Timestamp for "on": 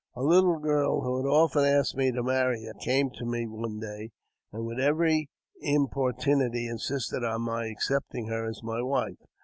7.23-7.43